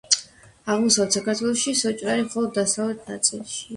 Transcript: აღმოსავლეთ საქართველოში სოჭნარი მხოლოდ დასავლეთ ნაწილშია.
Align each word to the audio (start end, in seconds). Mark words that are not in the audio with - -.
აღმოსავლეთ 0.75 1.17
საქართველოში 1.17 1.73
სოჭნარი 1.81 2.25
მხოლოდ 2.31 2.57
დასავლეთ 2.59 3.05
ნაწილშია. 3.13 3.69